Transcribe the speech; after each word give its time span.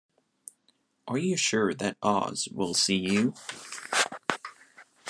Are 1.07 1.19
you 1.19 1.37
sure 1.37 1.75
that 1.75 1.95
Oz 2.01 2.47
will 2.51 2.73
see 2.73 2.95
you? 2.97 3.35